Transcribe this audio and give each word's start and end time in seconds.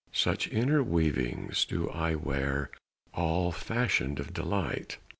Such 0.13 0.47
inner 0.47 0.81
weavings 0.81 1.63
do 1.63 1.87
I 1.91 2.15
wear 2.15 2.71
All 3.13 3.51
fashioned 3.51 4.19
of 4.19 4.33
delight! 4.33 4.97